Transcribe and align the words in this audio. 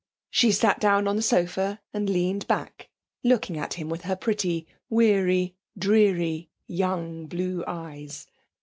She 0.31 0.51
sat 0.51 0.79
down 0.79 1.07
on 1.07 1.15
the 1.15 1.21
sofa, 1.21 1.79
and 1.93 2.09
leaned 2.09 2.47
back, 2.47 2.89
looking 3.23 3.55
at 3.59 3.75
him 3.75 3.87
with 3.87 4.01
her 4.05 4.15
pretty, 4.15 4.65
weary, 4.89 5.53
dreary, 5.77 6.49
young, 6.65 7.27
blue 7.27 7.63
eyes. 7.67 8.25